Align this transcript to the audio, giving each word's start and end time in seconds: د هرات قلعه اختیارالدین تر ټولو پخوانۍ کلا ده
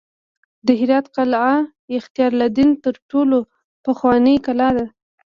د 0.65 0.67
هرات 0.79 1.05
قلعه 1.15 1.55
اختیارالدین 1.97 2.69
تر 2.83 2.95
ټولو 3.11 3.37
پخوانۍ 3.85 4.35
کلا 4.45 4.69
ده 4.77 4.85